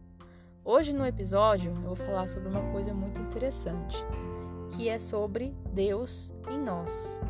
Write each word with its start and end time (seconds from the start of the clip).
Hoje 0.68 0.92
no 0.92 1.06
episódio 1.06 1.70
eu 1.70 1.80
vou 1.80 1.94
falar 1.94 2.26
sobre 2.26 2.48
uma 2.48 2.72
coisa 2.72 2.92
muito 2.92 3.20
interessante, 3.20 4.04
que 4.72 4.88
é 4.88 4.98
sobre 4.98 5.54
Deus 5.72 6.34
em 6.50 6.58
nós. 6.58 7.20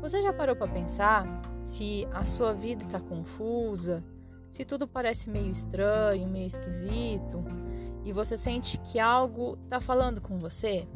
Você 0.00 0.22
já 0.22 0.32
parou 0.32 0.54
para 0.54 0.70
pensar 0.70 1.26
se 1.64 2.06
a 2.12 2.24
sua 2.24 2.52
vida 2.52 2.84
está 2.84 3.00
confusa, 3.00 4.04
se 4.52 4.64
tudo 4.64 4.86
parece 4.86 5.28
meio 5.28 5.50
estranho, 5.50 6.28
meio 6.28 6.46
esquisito, 6.46 7.44
e 8.04 8.12
você 8.12 8.38
sente 8.38 8.78
que 8.82 9.00
algo 9.00 9.58
está 9.64 9.80
falando 9.80 10.20
com 10.20 10.38
você, 10.38 10.86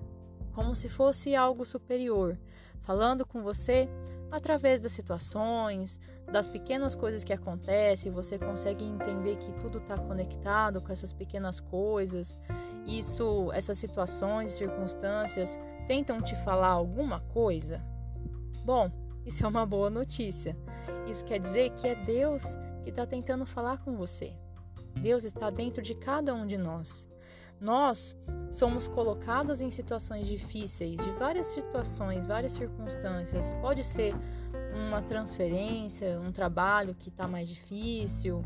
como 0.52 0.76
se 0.76 0.88
fosse 0.88 1.34
algo 1.34 1.66
superior, 1.66 2.38
falando 2.82 3.26
com 3.26 3.42
você 3.42 3.88
através 4.30 4.80
das 4.80 4.92
situações, 4.92 5.98
das 6.30 6.46
pequenas 6.46 6.94
coisas 6.94 7.24
que 7.24 7.32
acontecem, 7.32 8.12
você 8.12 8.38
consegue 8.38 8.84
entender 8.84 9.36
que 9.36 9.52
tudo 9.54 9.78
está 9.78 9.96
conectado 9.96 10.80
com 10.80 10.92
essas 10.92 11.12
pequenas 11.12 11.60
coisas. 11.60 12.38
Isso, 12.86 13.50
essas 13.52 13.78
situações, 13.78 14.52
circunstâncias 14.52 15.58
tentam 15.86 16.20
te 16.20 16.36
falar 16.44 16.68
alguma 16.68 17.20
coisa? 17.20 17.82
Bom, 18.64 18.90
isso 19.24 19.44
é 19.44 19.48
uma 19.48 19.64
boa 19.64 19.90
notícia. 19.90 20.56
Isso 21.06 21.24
quer 21.24 21.38
dizer 21.38 21.70
que 21.70 21.88
é 21.88 21.94
Deus 21.94 22.42
que 22.82 22.90
está 22.90 23.06
tentando 23.06 23.46
falar 23.46 23.78
com 23.78 23.96
você. 23.96 24.34
Deus 25.00 25.24
está 25.24 25.50
dentro 25.50 25.82
de 25.82 25.94
cada 25.94 26.34
um 26.34 26.46
de 26.46 26.58
nós. 26.58 27.08
Nós 27.60 28.16
somos 28.52 28.86
colocadas 28.86 29.60
em 29.60 29.70
situações 29.70 30.26
difíceis, 30.26 30.98
de 30.98 31.10
várias 31.12 31.46
situações, 31.46 32.26
várias 32.26 32.52
circunstâncias. 32.52 33.54
Pode 33.60 33.84
ser 33.84 34.14
uma 34.74 35.02
transferência, 35.02 36.20
um 36.20 36.32
trabalho 36.32 36.94
que 36.94 37.08
está 37.08 37.26
mais 37.26 37.48
difícil, 37.48 38.42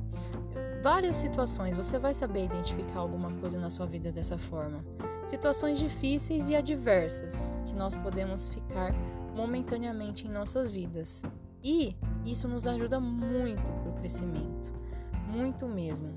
várias 0.83 1.16
situações. 1.16 1.77
Você 1.77 1.98
vai 1.98 2.14
saber 2.14 2.44
identificar 2.44 3.00
alguma 3.00 3.30
coisa 3.33 3.58
na 3.58 3.70
sua 3.70 3.86
vida 3.86 4.10
dessa 4.10 4.38
forma. 4.38 4.84
Situações 5.27 5.78
difíceis 5.78 6.48
e 6.48 6.56
adversas 6.56 7.60
que 7.66 7.74
nós 7.74 7.94
podemos 7.94 8.48
ficar 8.48 8.92
momentaneamente 9.34 10.27
em 10.27 10.30
nossas 10.30 10.70
vidas. 10.70 11.22
E 11.62 11.96
isso 12.24 12.48
nos 12.48 12.66
ajuda 12.66 12.98
muito 12.98 13.62
para 13.62 13.90
o 13.90 13.94
crescimento, 13.94 14.72
muito 15.28 15.68
mesmo. 15.68 16.12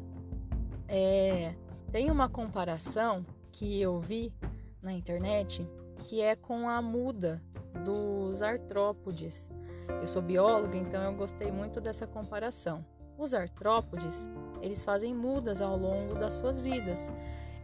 É, 0.87 1.53
tem 1.95 2.11
uma 2.11 2.27
comparação 2.27 3.25
que 3.53 3.79
eu 3.79 4.01
vi 4.01 4.33
na 4.81 4.91
internet 4.91 5.65
que 6.03 6.19
é 6.19 6.35
com 6.35 6.67
a 6.67 6.81
muda 6.81 7.41
dos 7.85 8.41
artrópodes. 8.41 9.49
Eu 10.01 10.05
sou 10.05 10.21
bióloga, 10.21 10.75
então 10.75 11.01
eu 11.01 11.13
gostei 11.13 11.53
muito 11.53 11.79
dessa 11.79 12.05
comparação. 12.05 12.85
Os 13.17 13.33
artrópodes, 13.33 14.29
eles 14.61 14.83
fazem 14.83 15.15
mudas 15.15 15.61
ao 15.61 15.77
longo 15.77 16.15
das 16.15 16.33
suas 16.33 16.59
vidas. 16.59 17.09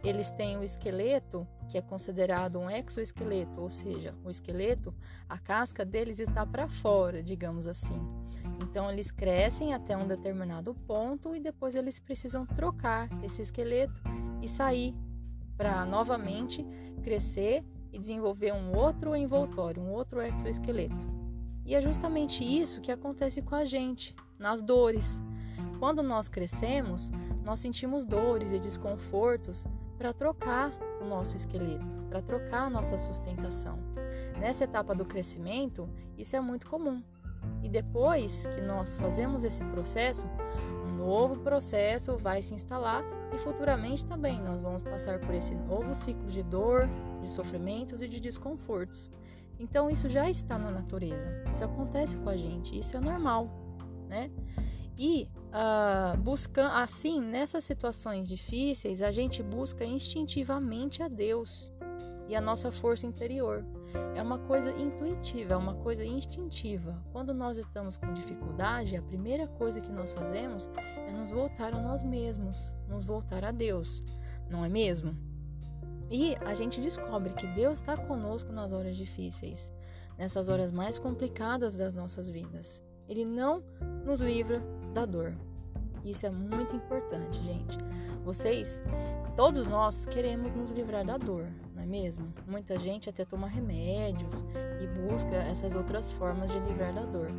Eles 0.02 0.32
têm 0.32 0.56
o 0.56 0.64
esqueleto, 0.64 1.46
que 1.68 1.76
é 1.76 1.82
considerado 1.82 2.58
um 2.58 2.70
exoesqueleto, 2.70 3.60
ou 3.60 3.68
seja, 3.68 4.14
o 4.24 4.30
esqueleto, 4.30 4.94
a 5.28 5.38
casca 5.38 5.84
deles 5.84 6.18
está 6.18 6.46
para 6.46 6.66
fora, 6.66 7.22
digamos 7.22 7.66
assim. 7.66 8.00
Então 8.62 8.90
eles 8.90 9.10
crescem 9.10 9.74
até 9.74 9.94
um 9.94 10.08
determinado 10.08 10.74
ponto 10.74 11.36
e 11.36 11.40
depois 11.40 11.74
eles 11.74 11.98
precisam 12.00 12.46
trocar 12.46 13.10
esse 13.22 13.42
esqueleto 13.42 14.00
e 14.42 14.48
sair 14.48 14.94
para 15.56 15.84
novamente 15.86 16.66
crescer 17.02 17.64
e 17.92 17.98
desenvolver 17.98 18.52
um 18.52 18.76
outro 18.76 19.14
envoltório, 19.14 19.82
um 19.82 19.92
outro 19.92 20.20
exoesqueleto. 20.20 21.06
E 21.64 21.74
é 21.74 21.80
justamente 21.80 22.44
isso 22.44 22.80
que 22.80 22.90
acontece 22.90 23.40
com 23.40 23.54
a 23.54 23.64
gente, 23.64 24.14
nas 24.38 24.60
dores. 24.60 25.22
Quando 25.78 26.02
nós 26.02 26.28
crescemos, 26.28 27.10
nós 27.44 27.60
sentimos 27.60 28.04
dores 28.04 28.50
e 28.50 28.58
desconfortos 28.58 29.66
para 29.96 30.12
trocar 30.12 30.72
o 31.00 31.04
nosso 31.04 31.36
esqueleto, 31.36 31.96
para 32.08 32.20
trocar 32.20 32.66
a 32.66 32.70
nossa 32.70 32.98
sustentação. 32.98 33.78
Nessa 34.38 34.64
etapa 34.64 34.94
do 34.94 35.04
crescimento, 35.04 35.88
isso 36.16 36.34
é 36.34 36.40
muito 36.40 36.68
comum. 36.68 37.02
E 37.62 37.68
depois 37.68 38.46
que 38.46 38.60
nós 38.60 38.96
fazemos 38.96 39.44
esse 39.44 39.62
processo, 39.66 40.26
novo 41.02 41.40
processo 41.40 42.16
vai 42.16 42.40
se 42.42 42.54
instalar 42.54 43.04
e 43.34 43.38
futuramente 43.38 44.04
também 44.04 44.40
nós 44.40 44.60
vamos 44.60 44.82
passar 44.82 45.18
por 45.18 45.34
esse 45.34 45.54
novo 45.54 45.94
ciclo 45.94 46.28
de 46.28 46.42
dor, 46.42 46.88
de 47.20 47.30
sofrimentos 47.30 48.00
e 48.00 48.08
de 48.08 48.20
desconfortos. 48.20 49.10
Então 49.58 49.90
isso 49.90 50.08
já 50.08 50.30
está 50.30 50.56
na 50.56 50.70
natureza, 50.70 51.28
isso 51.50 51.64
acontece 51.64 52.16
com 52.16 52.28
a 52.28 52.36
gente, 52.36 52.78
isso 52.78 52.96
é 52.96 53.00
normal, 53.00 53.48
né? 54.08 54.30
E 54.96 55.28
uh, 55.48 56.16
buscando 56.18 56.72
assim 56.74 57.20
nessas 57.20 57.64
situações 57.64 58.28
difíceis 58.28 59.02
a 59.02 59.10
gente 59.10 59.42
busca 59.42 59.84
instintivamente 59.84 61.02
a 61.02 61.08
Deus 61.08 61.72
e 62.28 62.36
a 62.36 62.40
nossa 62.40 62.70
força 62.70 63.06
interior. 63.06 63.64
É 64.14 64.22
uma 64.22 64.38
coisa 64.38 64.70
intuitiva, 64.70 65.54
é 65.54 65.56
uma 65.56 65.74
coisa 65.74 66.04
instintiva. 66.04 67.02
Quando 67.12 67.34
nós 67.34 67.56
estamos 67.56 67.96
com 67.96 68.12
dificuldade, 68.12 68.96
a 68.96 69.02
primeira 69.02 69.46
coisa 69.46 69.80
que 69.80 69.92
nós 69.92 70.12
fazemos 70.12 70.70
é 71.08 71.12
nos 71.12 71.30
voltar 71.30 71.74
a 71.74 71.80
nós 71.80 72.02
mesmos, 72.02 72.74
nos 72.88 73.04
voltar 73.04 73.44
a 73.44 73.50
Deus, 73.50 74.02
não 74.48 74.64
é 74.64 74.68
mesmo? 74.68 75.16
E 76.10 76.36
a 76.36 76.52
gente 76.52 76.80
descobre 76.80 77.32
que 77.32 77.46
Deus 77.48 77.80
está 77.80 77.96
conosco 77.96 78.52
nas 78.52 78.72
horas 78.72 78.96
difíceis, 78.96 79.72
nessas 80.18 80.48
horas 80.48 80.70
mais 80.70 80.98
complicadas 80.98 81.74
das 81.74 81.94
nossas 81.94 82.28
vidas. 82.28 82.84
Ele 83.08 83.24
não 83.24 83.62
nos 84.04 84.20
livra 84.20 84.62
da 84.92 85.06
dor. 85.06 85.34
Isso 86.04 86.26
é 86.26 86.30
muito 86.30 86.76
importante, 86.76 87.40
gente. 87.42 87.78
Vocês, 88.24 88.82
todos 89.36 89.66
nós 89.66 90.04
queremos 90.04 90.52
nos 90.52 90.70
livrar 90.70 91.04
da 91.04 91.16
dor, 91.16 91.46
não 91.82 91.84
é 91.84 91.86
mesmo? 91.86 92.32
Muita 92.46 92.78
gente 92.78 93.10
até 93.10 93.24
toma 93.24 93.48
remédios 93.48 94.44
e 94.80 94.86
busca 94.86 95.34
essas 95.34 95.74
outras 95.74 96.12
formas 96.12 96.50
de 96.50 96.58
livrar 96.60 96.94
da 96.94 97.04
dor. 97.04 97.30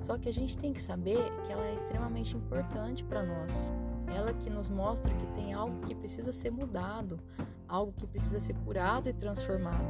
Só 0.00 0.16
que 0.16 0.28
a 0.28 0.32
gente 0.32 0.56
tem 0.56 0.72
que 0.72 0.80
saber 0.80 1.18
que 1.44 1.52
ela 1.52 1.66
é 1.66 1.74
extremamente 1.74 2.36
importante 2.36 3.02
para 3.02 3.24
nós. 3.24 3.72
Ela 4.06 4.32
que 4.32 4.48
nos 4.48 4.68
mostra 4.68 5.12
que 5.12 5.26
tem 5.32 5.52
algo 5.52 5.80
que 5.80 5.94
precisa 5.94 6.32
ser 6.32 6.50
mudado, 6.50 7.18
algo 7.66 7.92
que 7.92 8.06
precisa 8.06 8.38
ser 8.38 8.54
curado 8.64 9.08
e 9.08 9.12
transformado. 9.12 9.84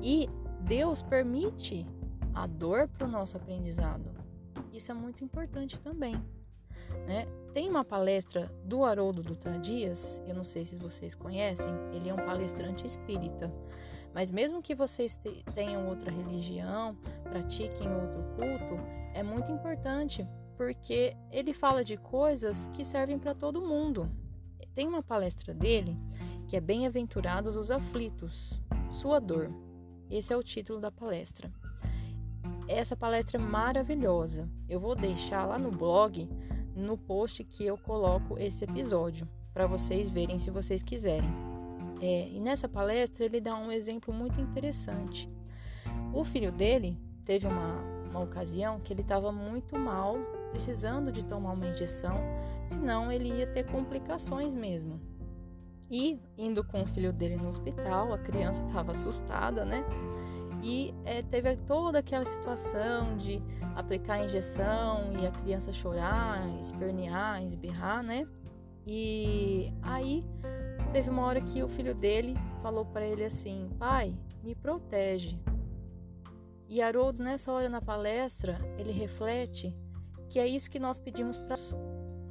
E 0.00 0.28
Deus 0.62 1.02
permite 1.02 1.86
a 2.34 2.46
dor 2.46 2.88
para 2.88 3.06
o 3.06 3.10
nosso 3.10 3.36
aprendizado. 3.36 4.10
Isso 4.72 4.90
é 4.90 4.94
muito 4.94 5.22
importante 5.22 5.78
também. 5.78 6.16
Né? 7.06 7.26
Tem 7.56 7.70
uma 7.70 7.82
palestra 7.82 8.52
do 8.62 8.84
Haroldo 8.84 9.22
Dutra 9.22 9.58
Dias, 9.58 10.20
eu 10.26 10.34
não 10.34 10.44
sei 10.44 10.66
se 10.66 10.76
vocês 10.76 11.14
conhecem, 11.14 11.72
ele 11.90 12.10
é 12.10 12.12
um 12.12 12.18
palestrante 12.18 12.84
espírita. 12.84 13.50
Mas 14.12 14.30
mesmo 14.30 14.60
que 14.60 14.74
vocês 14.74 15.18
tenham 15.54 15.88
outra 15.88 16.10
religião, 16.10 16.94
pratiquem 17.22 17.88
outro 17.90 18.22
culto, 18.36 18.78
é 19.14 19.22
muito 19.22 19.50
importante 19.50 20.28
porque 20.54 21.16
ele 21.32 21.54
fala 21.54 21.82
de 21.82 21.96
coisas 21.96 22.66
que 22.74 22.84
servem 22.84 23.18
para 23.18 23.34
todo 23.34 23.66
mundo. 23.66 24.06
Tem 24.74 24.86
uma 24.86 25.02
palestra 25.02 25.54
dele 25.54 25.96
que 26.46 26.58
é 26.58 26.60
Bem-aventurados 26.60 27.56
os 27.56 27.70
aflitos, 27.70 28.60
sua 28.90 29.18
dor. 29.18 29.50
Esse 30.10 30.30
é 30.30 30.36
o 30.36 30.42
título 30.42 30.78
da 30.78 30.90
palestra. 30.90 31.50
Essa 32.68 32.94
palestra 32.94 33.38
é 33.38 33.42
maravilhosa. 33.42 34.46
Eu 34.68 34.78
vou 34.78 34.94
deixar 34.94 35.46
lá 35.46 35.58
no 35.58 35.70
blog 35.70 36.28
no 36.76 36.98
post 36.98 37.42
que 37.42 37.64
eu 37.64 37.78
coloco 37.78 38.38
esse 38.38 38.64
episódio, 38.64 39.26
para 39.52 39.66
vocês 39.66 40.10
verem 40.10 40.38
se 40.38 40.50
vocês 40.50 40.82
quiserem. 40.82 41.30
É, 42.00 42.28
e 42.28 42.38
nessa 42.38 42.68
palestra 42.68 43.24
ele 43.24 43.40
dá 43.40 43.56
um 43.56 43.72
exemplo 43.72 44.12
muito 44.12 44.38
interessante. 44.38 45.28
O 46.12 46.22
filho 46.24 46.52
dele 46.52 46.98
teve 47.24 47.46
uma, 47.46 47.78
uma 48.10 48.20
ocasião 48.20 48.78
que 48.78 48.92
ele 48.92 49.00
estava 49.00 49.32
muito 49.32 49.78
mal, 49.78 50.18
precisando 50.50 51.10
de 51.10 51.24
tomar 51.24 51.52
uma 51.52 51.66
injeção, 51.66 52.16
senão 52.66 53.10
ele 53.10 53.30
ia 53.30 53.46
ter 53.46 53.64
complicações 53.64 54.52
mesmo. 54.52 55.00
E 55.90 56.20
indo 56.36 56.62
com 56.62 56.82
o 56.82 56.86
filho 56.86 57.12
dele 57.12 57.36
no 57.36 57.48
hospital, 57.48 58.12
a 58.12 58.18
criança 58.18 58.62
estava 58.66 58.92
assustada, 58.92 59.64
né? 59.64 59.84
E 60.62 60.94
é, 61.04 61.22
teve 61.22 61.56
toda 61.56 61.98
aquela 61.98 62.24
situação 62.24 63.16
de 63.16 63.42
aplicar 63.74 64.14
a 64.14 64.24
injeção 64.24 65.12
e 65.12 65.26
a 65.26 65.30
criança 65.30 65.72
chorar, 65.72 66.48
espernear, 66.60 67.42
esberrar, 67.42 68.04
né? 68.04 68.26
E 68.86 69.72
aí 69.82 70.24
teve 70.92 71.10
uma 71.10 71.22
hora 71.22 71.40
que 71.40 71.62
o 71.62 71.68
filho 71.68 71.94
dele 71.94 72.34
falou 72.62 72.84
para 72.84 73.04
ele 73.04 73.24
assim: 73.24 73.68
Pai, 73.78 74.16
me 74.42 74.54
protege. 74.54 75.38
E 76.68 76.82
Haroldo, 76.82 77.22
nessa 77.22 77.52
hora 77.52 77.68
na 77.68 77.80
palestra, 77.80 78.58
ele 78.76 78.92
reflete 78.92 79.74
que 80.28 80.38
é 80.38 80.46
isso 80.46 80.70
que 80.70 80.80
nós 80.80 80.98
pedimos 80.98 81.36
para 81.36 81.56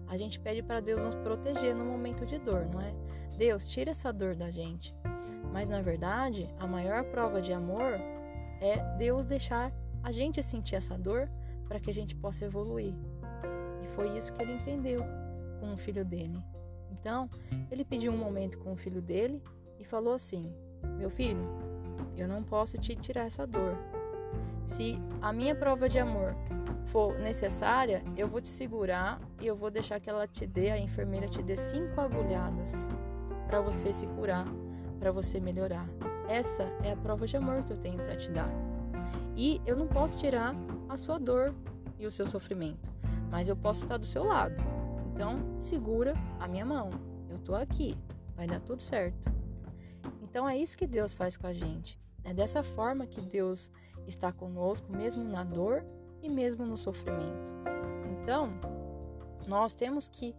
a 0.07 0.17
gente 0.17 0.39
pede 0.39 0.61
para 0.61 0.79
Deus 0.79 1.01
nos 1.01 1.15
proteger 1.15 1.75
no 1.75 1.83
momento 1.83 2.25
de 2.25 2.37
dor, 2.37 2.67
não 2.71 2.79
é? 2.79 2.93
Deus, 3.37 3.65
tira 3.65 3.91
essa 3.91 4.13
dor 4.13 4.35
da 4.35 4.49
gente. 4.49 4.93
Mas 5.55 5.69
na 5.69 5.81
verdade, 5.81 6.53
a 6.59 6.67
maior 6.67 7.05
prova 7.05 7.41
de 7.41 7.53
amor 7.53 7.93
é 8.59 8.97
Deus 8.97 9.25
deixar 9.25 9.71
a 10.03 10.11
gente 10.11 10.43
sentir 10.43 10.75
essa 10.75 10.97
dor 10.97 11.29
para 11.65 11.79
que 11.79 11.89
a 11.89 11.93
gente 11.93 12.13
possa 12.13 12.43
evoluir. 12.43 12.93
E 13.81 13.87
foi 13.87 14.17
isso 14.17 14.33
que 14.33 14.41
ele 14.41 14.51
entendeu 14.51 14.99
com 15.61 15.71
o 15.71 15.77
filho 15.77 16.03
dele. 16.03 16.43
Então, 16.91 17.29
ele 17.71 17.85
pediu 17.85 18.11
um 18.11 18.17
momento 18.17 18.57
com 18.57 18.73
o 18.73 18.75
filho 18.75 19.01
dele 19.01 19.41
e 19.79 19.85
falou 19.85 20.13
assim: 20.13 20.41
Meu 20.97 21.09
filho, 21.09 21.47
eu 22.17 22.27
não 22.27 22.43
posso 22.43 22.77
te 22.77 22.93
tirar 22.93 23.25
essa 23.25 23.47
dor. 23.47 23.77
Se 24.65 25.01
a 25.21 25.31
minha 25.31 25.55
prova 25.55 25.87
de 25.87 25.99
amor 25.99 26.35
for 26.87 27.17
necessária, 27.17 28.03
eu 28.17 28.27
vou 28.27 28.41
te 28.41 28.49
segurar 28.49 29.21
e 29.39 29.47
eu 29.47 29.55
vou 29.55 29.71
deixar 29.71 30.01
que 30.01 30.09
ela 30.09 30.27
te 30.27 30.45
dê, 30.45 30.71
a 30.71 30.77
enfermeira 30.77 31.29
te 31.29 31.41
dê 31.41 31.55
cinco 31.55 32.01
agulhadas 32.01 32.73
para 33.47 33.61
você 33.61 33.93
se 33.93 34.05
curar, 34.05 34.45
para 34.99 35.11
você 35.11 35.39
melhorar. 35.39 35.87
Essa 36.27 36.63
é 36.83 36.91
a 36.91 36.97
prova 36.97 37.27
de 37.27 37.37
amor 37.37 37.63
que 37.63 37.71
eu 37.73 37.77
tenho 37.77 37.97
para 37.97 38.15
te 38.15 38.31
dar. 38.31 38.49
E 39.35 39.61
eu 39.65 39.75
não 39.75 39.87
posso 39.87 40.17
tirar 40.17 40.55
a 40.89 40.97
sua 40.97 41.19
dor 41.19 41.53
e 41.99 42.05
o 42.05 42.11
seu 42.11 42.25
sofrimento, 42.25 42.89
mas 43.29 43.47
eu 43.47 43.55
posso 43.55 43.83
estar 43.83 43.97
do 43.97 44.05
seu 44.05 44.23
lado. 44.23 44.55
Então, 45.13 45.39
segura 45.59 46.13
a 46.39 46.47
minha 46.47 46.65
mão. 46.65 46.89
Eu 47.29 47.37
tô 47.39 47.55
aqui. 47.55 47.97
Vai 48.35 48.47
dar 48.47 48.59
tudo 48.59 48.81
certo. 48.81 49.17
Então 50.21 50.47
é 50.47 50.57
isso 50.57 50.77
que 50.77 50.85
Deus 50.85 51.13
faz 51.13 51.37
com 51.37 51.47
a 51.47 51.53
gente. 51.53 51.97
É 52.23 52.33
dessa 52.33 52.63
forma 52.63 53.07
que 53.07 53.21
Deus 53.21 53.71
está 54.05 54.31
conosco, 54.31 54.91
mesmo 54.91 55.23
na 55.23 55.43
dor 55.43 55.85
e 56.21 56.29
mesmo 56.29 56.65
no 56.65 56.75
sofrimento. 56.75 57.53
Então, 58.11 58.49
nós 59.47 59.73
temos 59.73 60.07
que 60.07 60.35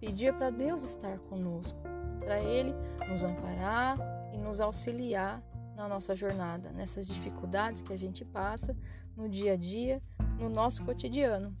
pedir 0.00 0.34
para 0.34 0.50
Deus 0.50 0.82
estar 0.82 1.18
conosco, 1.20 1.78
para 2.26 2.40
Ele 2.40 2.74
nos 3.08 3.22
amparar 3.22 3.96
e 4.34 4.36
nos 4.36 4.60
auxiliar 4.60 5.40
na 5.76 5.86
nossa 5.86 6.16
jornada, 6.16 6.72
nessas 6.72 7.06
dificuldades 7.06 7.82
que 7.82 7.92
a 7.92 7.96
gente 7.96 8.24
passa 8.24 8.76
no 9.16 9.28
dia 9.28 9.52
a 9.52 9.56
dia, 9.56 10.02
no 10.36 10.48
nosso 10.48 10.84
cotidiano. 10.84 11.56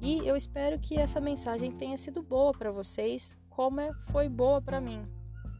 E 0.00 0.26
eu 0.26 0.34
espero 0.34 0.78
que 0.78 0.96
essa 0.96 1.20
mensagem 1.20 1.70
tenha 1.72 1.96
sido 1.98 2.22
boa 2.22 2.52
para 2.52 2.72
vocês, 2.72 3.36
como 3.50 3.80
é, 3.80 3.92
foi 4.10 4.30
boa 4.30 4.62
para 4.62 4.80
mim. 4.80 5.06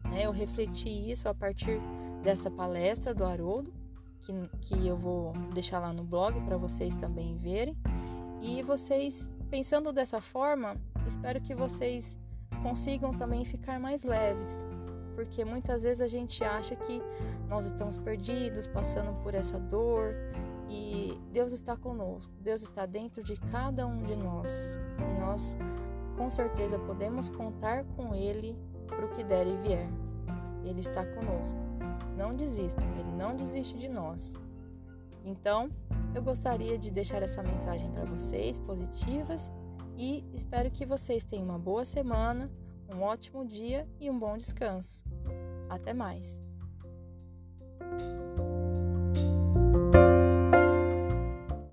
Né? 0.05 0.25
Eu 0.25 0.31
refleti 0.31 0.89
isso 0.89 1.29
a 1.29 1.33
partir 1.33 1.79
dessa 2.23 2.49
palestra 2.49 3.13
do 3.13 3.23
Haroldo, 3.23 3.71
que, 4.19 4.33
que 4.61 4.87
eu 4.87 4.97
vou 4.97 5.33
deixar 5.53 5.79
lá 5.79 5.93
no 5.93 6.03
blog 6.03 6.41
para 6.41 6.57
vocês 6.57 6.95
também 6.95 7.37
verem. 7.37 7.77
E 8.41 8.63
vocês, 8.63 9.29
pensando 9.49 9.93
dessa 9.93 10.19
forma, 10.19 10.75
espero 11.05 11.39
que 11.39 11.53
vocês 11.53 12.19
consigam 12.63 13.13
também 13.13 13.43
ficar 13.43 13.79
mais 13.79 14.03
leves, 14.03 14.65
porque 15.15 15.43
muitas 15.43 15.83
vezes 15.83 16.01
a 16.01 16.07
gente 16.07 16.43
acha 16.43 16.75
que 16.75 17.01
nós 17.47 17.65
estamos 17.65 17.97
perdidos, 17.97 18.65
passando 18.65 19.13
por 19.21 19.35
essa 19.35 19.59
dor, 19.59 20.15
e 20.69 21.19
Deus 21.31 21.51
está 21.51 21.75
conosco, 21.75 22.33
Deus 22.39 22.63
está 22.63 22.85
dentro 22.85 23.21
de 23.21 23.35
cada 23.51 23.85
um 23.85 24.01
de 24.01 24.15
nós, 24.15 24.77
e 24.97 25.19
nós 25.19 25.57
com 26.17 26.29
certeza 26.29 26.79
podemos 26.79 27.29
contar 27.29 27.83
com 27.95 28.15
Ele 28.15 28.57
para 28.87 29.05
o 29.05 29.09
que 29.09 29.23
der 29.23 29.45
e 29.45 29.57
vier. 29.57 29.89
Ele 30.63 30.79
está 30.79 31.05
conosco. 31.05 31.59
Não 32.15 32.33
desistam, 32.33 32.83
Ele 32.97 33.11
não 33.11 33.35
desiste 33.35 33.77
de 33.77 33.89
nós. 33.89 34.33
Então, 35.25 35.69
eu 36.13 36.21
gostaria 36.21 36.77
de 36.77 36.91
deixar 36.91 37.21
essa 37.23 37.41
mensagem 37.41 37.91
para 37.91 38.05
vocês, 38.05 38.59
positivas, 38.59 39.51
e 39.97 40.23
espero 40.33 40.71
que 40.71 40.85
vocês 40.85 41.23
tenham 41.23 41.45
uma 41.45 41.59
boa 41.59 41.85
semana, 41.85 42.51
um 42.93 43.01
ótimo 43.01 43.45
dia 43.45 43.87
e 43.99 44.09
um 44.09 44.17
bom 44.17 44.37
descanso. 44.37 45.03
Até 45.69 45.93
mais! 45.93 46.39